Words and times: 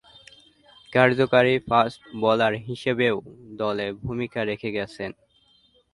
কার্যকরী 0.93 1.53
fast 1.67 2.01
bowler 2.21 2.53
হিসেবেও 2.67 3.15
দলে 3.57 3.87
ভূমিকা 4.03 4.39
রেখে 4.45 4.69
গেছেন। 4.71 5.11